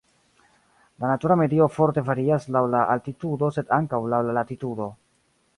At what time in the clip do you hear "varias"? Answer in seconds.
2.09-2.49